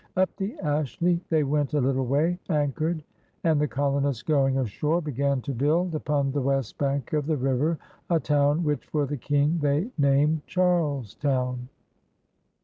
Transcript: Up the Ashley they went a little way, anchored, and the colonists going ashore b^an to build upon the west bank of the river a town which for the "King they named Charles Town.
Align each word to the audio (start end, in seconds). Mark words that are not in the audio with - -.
Up 0.17 0.35
the 0.35 0.57
Ashley 0.61 1.21
they 1.29 1.43
went 1.43 1.75
a 1.75 1.79
little 1.79 2.07
way, 2.07 2.39
anchored, 2.49 3.03
and 3.43 3.61
the 3.61 3.67
colonists 3.67 4.23
going 4.23 4.57
ashore 4.57 4.99
b^an 4.99 5.43
to 5.43 5.53
build 5.53 5.93
upon 5.93 6.31
the 6.31 6.41
west 6.41 6.79
bank 6.79 7.13
of 7.13 7.27
the 7.27 7.37
river 7.37 7.77
a 8.09 8.19
town 8.19 8.63
which 8.63 8.83
for 8.87 9.05
the 9.05 9.17
"King 9.17 9.59
they 9.61 9.91
named 9.99 10.41
Charles 10.47 11.13
Town. 11.13 11.69